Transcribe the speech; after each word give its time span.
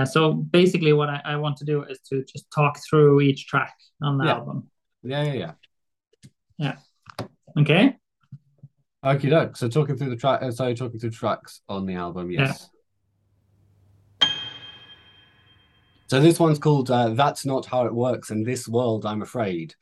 Uh, 0.00 0.04
so 0.06 0.32
basically, 0.32 0.94
what 0.94 1.10
I, 1.10 1.20
I 1.26 1.36
want 1.36 1.58
to 1.58 1.64
do 1.64 1.82
is 1.84 2.00
to 2.08 2.24
just 2.24 2.50
talk 2.50 2.78
through 2.88 3.20
each 3.20 3.46
track 3.46 3.74
on 4.00 4.16
the 4.16 4.24
Yeah. 4.24 4.34
album. 4.36 4.70
Yeah, 5.02 5.22
yeah, 5.24 5.32
yeah. 5.34 5.52
Yeah. 6.56 6.76
Okay. 7.58 7.96
Okay, 9.04 9.28
doke. 9.28 9.56
So 9.56 9.68
talking 9.68 9.96
through 9.96 10.10
the 10.10 10.16
track, 10.16 10.42
uh, 10.42 10.50
so 10.50 10.72
talking 10.74 10.98
through 10.98 11.10
tracks 11.10 11.60
on 11.68 11.84
the 11.84 11.94
album, 11.94 12.30
yes. 12.30 12.70
So 16.06 16.18
this 16.20 16.40
one's 16.40 16.58
called 16.58 16.90
uh, 16.90 17.10
"That's 17.10 17.44
Not 17.44 17.66
How 17.66 17.84
It 17.86 17.94
Works 17.94 18.30
in 18.30 18.42
This 18.42 18.66
World." 18.66 19.04
I'm 19.04 19.22
afraid. 19.22 19.74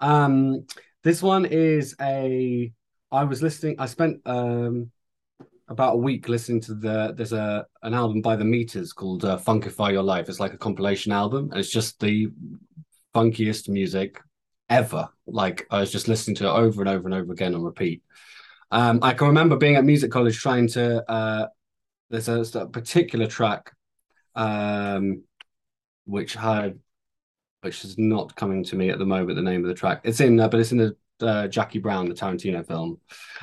Um, 0.00 0.66
this 1.04 1.22
one 1.22 1.44
is 1.44 1.94
a. 2.00 2.72
I 3.12 3.24
was 3.24 3.42
listening. 3.42 3.76
I 3.78 3.86
spent 3.86 4.20
um, 4.26 4.90
about 5.68 5.94
a 5.94 5.98
week 5.98 6.28
listening 6.28 6.60
to 6.62 6.74
the. 6.74 7.12
There's 7.16 7.32
a 7.32 7.66
an 7.82 7.94
album 7.94 8.22
by 8.22 8.36
the 8.36 8.44
Meters 8.44 8.92
called 8.92 9.24
uh, 9.24 9.38
"Funkify 9.38 9.92
Your 9.92 10.02
Life." 10.02 10.28
It's 10.28 10.40
like 10.40 10.54
a 10.54 10.58
compilation 10.58 11.12
album, 11.12 11.50
and 11.50 11.60
it's 11.60 11.70
just 11.70 12.00
the 12.00 12.28
funkiest 13.14 13.68
music 13.68 14.20
ever. 14.68 15.08
Like 15.26 15.66
I 15.70 15.80
was 15.80 15.92
just 15.92 16.08
listening 16.08 16.36
to 16.36 16.46
it 16.46 16.50
over 16.50 16.80
and 16.80 16.88
over 16.88 17.06
and 17.06 17.14
over 17.14 17.32
again 17.32 17.54
on 17.54 17.62
repeat. 17.62 18.02
Um, 18.70 19.00
I 19.02 19.14
can 19.14 19.28
remember 19.28 19.56
being 19.56 19.76
at 19.76 19.84
music 19.84 20.10
college 20.10 20.38
trying 20.38 20.68
to. 20.68 21.10
Uh, 21.10 21.46
there's 22.10 22.28
a, 22.28 22.40
a 22.58 22.66
particular 22.66 23.26
track, 23.26 23.72
um, 24.34 25.24
which 26.06 26.34
had, 26.34 26.78
which 27.60 27.84
is 27.84 27.98
not 27.98 28.34
coming 28.34 28.64
to 28.64 28.76
me 28.76 28.88
at 28.88 28.98
the 28.98 29.06
moment. 29.06 29.36
The 29.36 29.42
name 29.42 29.62
of 29.62 29.68
the 29.68 29.74
track. 29.74 30.00
It's 30.04 30.20
in, 30.20 30.40
uh, 30.40 30.48
but 30.48 30.60
it's 30.60 30.72
in 30.72 30.78
the 30.78 30.96
uh, 31.20 31.48
Jackie 31.48 31.78
Brown, 31.78 32.08
the 32.08 32.14
Tarantino 32.14 32.66
film. 32.66 32.98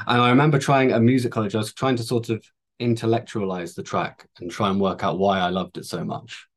And 0.08 0.22
I 0.22 0.30
remember 0.30 0.60
trying 0.60 0.92
at 0.92 1.02
music 1.02 1.32
college. 1.32 1.56
I 1.56 1.60
was 1.60 1.74
trying 1.74 1.96
to 1.98 2.04
sort 2.04 2.30
of 2.30 2.44
intellectualize 2.80 3.76
the 3.76 3.84
track 3.84 4.28
and 4.40 4.52
try 4.52 4.70
and 4.70 4.80
work 4.80 5.04
out 5.04 5.20
why 5.20 5.40
I 5.40 5.50
loved 5.50 5.78
it 5.78 5.86
so 5.86 6.04
much. 6.04 6.48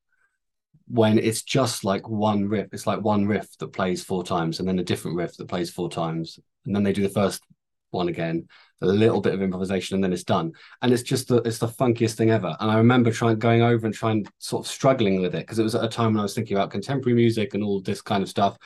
When 0.89 1.19
it's 1.19 1.43
just 1.43 1.85
like 1.85 2.09
one 2.09 2.49
riff, 2.49 2.69
it's 2.73 2.87
like 2.87 3.03
one 3.03 3.27
riff 3.27 3.57
that 3.59 3.75
plays 3.75 4.03
four 4.03 4.25
times, 4.25 4.59
and 4.59 4.67
then 4.67 4.79
a 4.79 4.85
different 4.85 5.17
riff 5.17 5.37
that 5.37 5.49
plays 5.49 5.71
four 5.71 5.91
times, 5.91 6.39
and 6.65 6.75
then 6.75 6.83
they 6.83 6.95
do 6.95 7.03
the 7.03 7.11
first 7.11 7.43
one 7.91 8.09
again, 8.09 8.47
a 8.81 8.87
little 8.87 9.21
bit 9.21 9.35
of 9.35 9.43
improvisation, 9.43 9.95
and 9.95 10.05
then 10.05 10.13
it's 10.13 10.25
done. 10.25 10.53
And 10.81 10.93
it's 10.93 11.03
just 11.03 11.29
the 11.29 11.37
it's 11.43 11.59
the 11.59 11.69
funkiest 11.69 12.17
thing 12.17 12.31
ever. 12.31 12.57
And 12.59 12.71
I 12.71 12.79
remember 12.79 13.13
trying 13.13 13.39
going 13.39 13.61
over 13.61 13.85
and 13.87 13.95
trying 13.95 14.27
sort 14.39 14.65
of 14.65 14.71
struggling 14.71 15.21
with 15.21 15.35
it 15.35 15.41
because 15.41 15.59
it 15.59 15.63
was 15.65 15.75
at 15.75 15.85
a 15.85 15.89
time 15.89 16.15
when 16.15 16.21
I 16.21 16.23
was 16.23 16.35
thinking 16.35 16.57
about 16.57 16.71
contemporary 16.71 17.15
music 17.15 17.53
and 17.53 17.63
all 17.63 17.81
this 17.81 18.01
kind 18.01 18.23
of 18.23 18.31
stuff, 18.31 18.57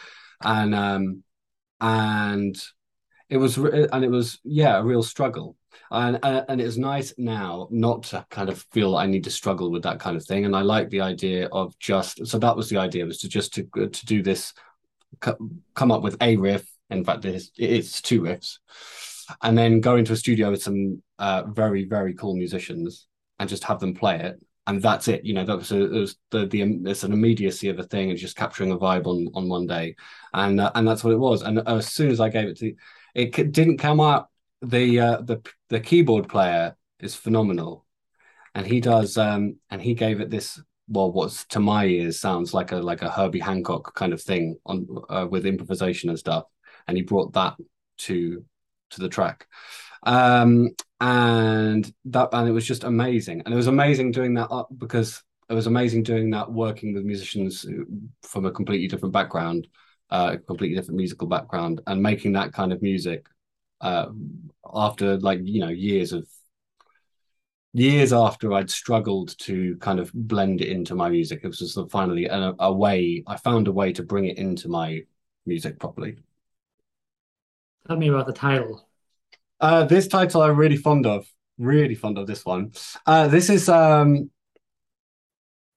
and 0.44 0.76
um, 0.76 1.24
and 1.82 2.56
it 3.28 3.36
was 3.36 3.58
and 3.58 4.04
it 4.04 4.10
was 4.10 4.38
yeah 4.44 4.78
a 4.78 4.82
real 4.82 5.02
struggle. 5.02 5.56
And, 5.90 6.18
and 6.22 6.44
and 6.48 6.60
it's 6.60 6.76
nice 6.78 7.12
now 7.18 7.68
not 7.70 8.04
to 8.04 8.24
kind 8.30 8.48
of 8.48 8.64
feel 8.72 8.96
I 8.96 9.06
need 9.06 9.24
to 9.24 9.30
struggle 9.30 9.70
with 9.70 9.82
that 9.82 9.98
kind 9.98 10.16
of 10.16 10.24
thing. 10.24 10.46
And 10.46 10.56
I 10.56 10.62
like 10.62 10.88
the 10.88 11.02
idea 11.02 11.48
of 11.48 11.78
just 11.78 12.26
so 12.26 12.38
that 12.38 12.56
was 12.56 12.70
the 12.70 12.78
idea 12.78 13.04
was 13.04 13.18
to 13.18 13.28
just 13.28 13.52
to 13.54 13.64
to 13.64 14.06
do 14.06 14.22
this, 14.22 14.54
come 15.20 15.90
up 15.90 16.02
with 16.02 16.16
a 16.22 16.36
riff. 16.36 16.66
In 16.88 17.04
fact, 17.04 17.24
it's, 17.24 17.50
it's 17.56 18.02
two 18.02 18.20
riffs, 18.20 18.58
and 19.42 19.56
then 19.56 19.80
go 19.80 19.96
into 19.96 20.12
a 20.12 20.16
studio 20.16 20.50
with 20.50 20.62
some 20.62 21.02
uh, 21.18 21.42
very 21.44 21.84
very 21.84 22.14
cool 22.14 22.36
musicians 22.36 23.06
and 23.38 23.48
just 23.48 23.64
have 23.64 23.80
them 23.80 23.94
play 23.94 24.20
it 24.20 24.40
and 24.66 24.80
that's 24.80 25.08
it 25.08 25.24
you 25.24 25.34
know 25.34 25.44
that 25.44 25.56
was, 25.56 25.72
a, 25.72 25.78
was 25.78 26.16
the 26.30 26.46
the 26.46 26.62
it's 26.86 27.02
an 27.02 27.12
immediacy 27.12 27.68
of 27.68 27.78
a 27.78 27.82
thing 27.84 28.10
and 28.10 28.18
just 28.18 28.36
capturing 28.36 28.70
a 28.70 28.78
vibe 28.78 29.06
on 29.06 29.28
on 29.34 29.48
one 29.48 29.66
day. 29.66 29.96
And 30.32 30.60
uh, 30.60 30.70
and 30.74 30.86
that's 30.86 31.02
what 31.02 31.12
it 31.12 31.18
was. 31.18 31.42
And 31.42 31.58
as 31.66 31.88
soon 31.92 32.10
as 32.10 32.20
i 32.20 32.28
gave 32.28 32.48
it 32.48 32.58
to 32.58 32.74
it 33.14 33.52
didn't 33.52 33.78
come 33.78 34.00
out 34.00 34.28
the 34.62 35.00
uh, 35.00 35.20
the 35.22 35.42
the 35.68 35.80
keyboard 35.80 36.28
player 36.28 36.76
is 37.00 37.14
phenomenal. 37.14 37.84
And 38.54 38.66
he 38.66 38.80
does 38.80 39.16
um 39.16 39.56
and 39.70 39.82
he 39.82 39.94
gave 39.94 40.20
it 40.20 40.30
this 40.30 40.60
well 40.88 41.10
what's 41.10 41.44
to 41.46 41.60
my 41.60 41.86
ears 41.86 42.20
sounds 42.20 42.54
like 42.54 42.72
a 42.72 42.76
like 42.76 43.02
a 43.02 43.10
herbie 43.10 43.40
hancock 43.40 43.94
kind 43.94 44.12
of 44.12 44.22
thing 44.22 44.58
on 44.66 44.86
uh, 45.08 45.26
with 45.28 45.46
improvisation 45.46 46.08
and 46.10 46.18
stuff. 46.18 46.44
And 46.86 46.96
he 46.96 47.02
brought 47.02 47.32
that 47.32 47.56
to 47.98 48.44
to 48.90 49.00
the 49.00 49.08
track 49.08 49.46
um 50.04 50.70
and 51.00 51.92
that 52.06 52.28
and 52.32 52.48
it 52.48 52.52
was 52.52 52.66
just 52.66 52.84
amazing. 52.84 53.42
And 53.44 53.52
it 53.52 53.56
was 53.56 53.66
amazing 53.66 54.12
doing 54.12 54.34
that 54.34 54.50
up 54.50 54.68
because 54.78 55.22
it 55.48 55.54
was 55.54 55.66
amazing 55.66 56.02
doing 56.04 56.30
that 56.30 56.50
working 56.52 56.94
with 56.94 57.04
musicians 57.04 57.66
from 58.22 58.46
a 58.46 58.50
completely 58.52 58.88
different 58.88 59.12
background 59.12 59.66
uh 60.10 60.36
completely 60.46 60.76
different 60.76 60.98
musical 60.98 61.26
background 61.26 61.80
and 61.86 62.02
making 62.02 62.32
that 62.32 62.52
kind 62.52 62.72
of 62.72 62.82
music 62.82 63.26
uh 63.80 64.06
after 64.74 65.18
like 65.18 65.40
you 65.42 65.60
know 65.60 65.68
years 65.68 66.12
of 66.12 66.26
years 67.74 68.12
after 68.12 68.52
I'd 68.52 68.70
struggled 68.70 69.36
to 69.40 69.76
kind 69.78 69.98
of 69.98 70.10
blend 70.14 70.60
it 70.60 70.68
into 70.68 70.94
my 70.94 71.08
music. 71.08 71.40
It 71.42 71.46
was 71.48 71.58
just 71.58 71.78
finally 71.90 72.26
a, 72.26 72.54
a 72.58 72.72
way 72.72 73.22
I 73.26 73.36
found 73.36 73.68
a 73.68 73.72
way 73.72 73.92
to 73.94 74.02
bring 74.02 74.26
it 74.26 74.38
into 74.38 74.68
my 74.68 75.00
music 75.46 75.78
properly. 75.78 76.16
Tell 77.86 77.96
me 77.96 78.08
about 78.08 78.26
the 78.26 78.32
title. 78.32 78.88
Uh, 79.62 79.84
this 79.84 80.08
title 80.08 80.42
I'm 80.42 80.56
really 80.56 80.76
fond 80.76 81.06
of. 81.06 81.24
Really 81.56 81.94
fond 81.94 82.18
of 82.18 82.26
this 82.26 82.44
one. 82.44 82.72
Uh, 83.06 83.28
this 83.28 83.48
is 83.48 83.68
um, 83.68 84.28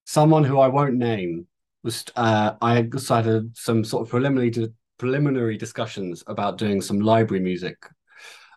someone 0.06 0.44
who 0.44 0.58
I 0.58 0.68
won't 0.68 0.96
name. 0.96 1.46
Was 1.84 2.04
uh, 2.16 2.54
I 2.64 2.82
decided 2.82 3.56
some 3.56 3.84
sort 3.84 4.02
of 4.02 4.10
preliminary 4.10 4.52
preliminary 4.98 5.56
discussions 5.56 6.24
about 6.26 6.58
doing 6.58 6.82
some 6.82 7.00
library 7.00 7.44
music 7.44 7.78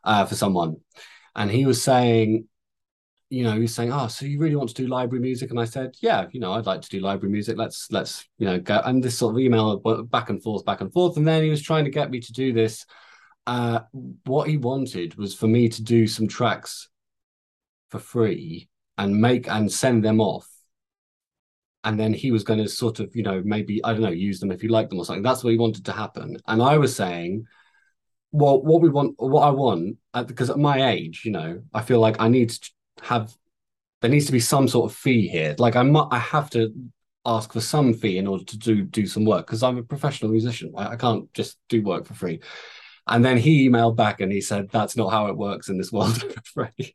uh, 0.03 0.25
for 0.25 0.35
someone, 0.35 0.77
and 1.37 1.51
he 1.51 1.67
was 1.67 1.83
saying, 1.83 2.49
you 3.29 3.43
know, 3.43 3.53
he 3.53 3.61
was 3.61 3.75
saying, 3.75 3.93
"Oh, 3.93 4.09
so 4.09 4.25
you 4.25 4.39
really 4.39 4.57
want 4.57 4.71
to 4.71 4.83
do 4.83 4.87
library 4.87 5.21
music?" 5.21 5.51
And 5.51 5.61
I 5.61 5.67
said, 5.67 5.95
"Yeah, 6.01 6.25
you 6.33 6.41
know, 6.41 6.55
I'd 6.55 6.65
like 6.65 6.81
to 6.81 6.89
do 6.89 7.01
library 7.01 7.33
music. 7.33 7.59
Let's 7.59 7.93
let's 7.93 8.27
you 8.39 8.47
know 8.47 8.59
go." 8.59 8.81
And 8.83 9.05
this 9.05 9.19
sort 9.19 9.35
of 9.35 9.41
email 9.41 9.77
back 10.05 10.31
and 10.31 10.43
forth, 10.43 10.65
back 10.65 10.81
and 10.81 10.91
forth, 10.91 11.19
and 11.19 11.29
then 11.29 11.43
he 11.43 11.51
was 11.51 11.61
trying 11.61 11.85
to 11.85 11.91
get 11.91 12.11
me 12.11 12.21
to 12.21 12.33
do 12.33 12.55
this 12.55 12.87
uh, 13.49 13.81
what 14.27 14.47
he 14.47 14.59
wanted 14.59 15.15
was 15.17 15.35
for 15.35 15.47
me 15.47 15.71
to 15.71 15.83
do 15.83 16.07
some 16.07 16.29
tracks 16.29 16.91
for 17.89 17.99
free 17.99 18.69
and 18.99 19.19
make 19.19 19.49
and 19.49 19.73
send 19.73 20.05
them 20.05 20.21
off. 20.21 20.47
And 21.83 21.99
then 21.99 22.13
he 22.13 22.31
was 22.31 22.45
going 22.45 22.59
to 22.59 22.69
sort 22.69 23.01
of, 23.01 23.17
you 23.17 23.23
know, 23.23 23.41
maybe, 23.43 23.83
I 23.83 23.93
don't 23.93 24.03
know, 24.03 24.11
use 24.11 24.39
them 24.39 24.53
if 24.53 24.63
you 24.63 24.69
like 24.69 24.91
them 24.91 24.99
or 24.99 25.05
something. 25.07 25.23
That's 25.23 25.43
what 25.43 25.53
he 25.53 25.59
wanted 25.59 25.87
to 25.87 25.93
happen. 25.93 26.37
And 26.47 26.61
I 26.61 26.77
was 26.77 26.95
saying, 26.95 27.47
well, 28.33 28.61
what 28.61 28.83
we 28.83 28.91
want, 28.91 29.15
what 29.17 29.41
I 29.41 29.51
want, 29.51 29.97
because 30.27 30.51
at 30.51 30.59
my 30.59 30.91
age, 30.91 31.23
you 31.25 31.31
know, 31.31 31.63
I 31.73 31.81
feel 31.81 32.01
like 32.01 32.21
I 32.21 32.29
need 32.29 32.51
to 32.51 32.71
have, 33.01 33.35
there 34.03 34.11
needs 34.11 34.27
to 34.27 34.33
be 34.33 34.41
some 34.41 34.69
sort 34.69 34.91
of 34.91 34.97
fee 34.99 35.27
here. 35.27 35.57
Like 35.59 35.75
I 35.75 35.85
might, 35.85 36.09
I 36.11 36.19
have 36.19 36.51
to 36.51 36.71
ask 37.25 37.51
for 37.51 37.63
some 37.63 37.95
fee 37.95 38.19
in 38.19 38.27
order 38.27 38.45
to 38.45 38.59
do 38.59 38.83
do 38.83 39.07
some 39.07 39.25
work 39.25 39.47
because 39.47 39.63
I'm 39.63 39.79
a 39.79 39.83
professional 39.83 40.31
musician. 40.31 40.73
I 40.77 40.97
can't 40.97 41.33
just 41.33 41.57
do 41.71 41.83
work 41.83 42.05
for 42.05 42.15
free. 42.15 42.41
And 43.09 43.25
then 43.25 43.39
he 43.39 43.69
emailed 43.69 43.97
back 43.97 44.21
and 44.21 44.31
he 44.31 44.41
said, 44.41 44.71
"That's 44.71 44.97
not 44.97 45.11
how 45.11 45.27
it 45.27 45.37
works 45.37 45.69
in 45.69 45.79
this 45.79 45.93
world, 45.93 46.23
I'm 46.23 46.35
afraid." 46.37 46.95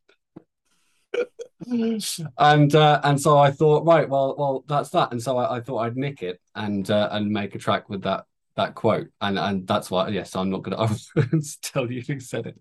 and 2.38 2.76
uh, 2.76 3.02
and 3.04 3.20
so 3.20 3.38
I 3.38 3.52
thought, 3.52 3.86
right, 3.86 4.08
well, 4.08 4.36
well, 4.38 4.66
that's 4.68 4.90
that. 4.90 5.12
And 5.12 5.22
so 5.22 5.38
I, 5.38 5.58
I 5.58 5.62
thought 5.62 5.80
I'd 5.80 5.98
nick 5.98 6.24
it 6.24 6.40
and 6.56 6.90
uh, 6.90 7.10
and 7.12 7.32
make 7.32 7.56
a 7.56 7.60
track 7.60 7.90
with 7.90 8.04
that 8.04 8.26
that 8.56 8.76
quote. 8.76 9.08
And 9.22 9.40
and 9.40 9.68
that's 9.68 9.90
why, 9.90 10.10
yes, 10.10 10.36
I'm 10.36 10.50
not 10.50 10.64
going 10.64 10.78
to 11.16 11.62
tell 11.62 11.92
you 11.92 12.02
who 12.02 12.20
said 12.20 12.48
it. 12.48 12.60